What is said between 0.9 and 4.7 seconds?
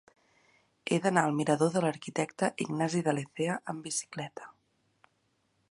He d'anar al mirador de l'Arquitecte Ignasi de Lecea amb bicicleta.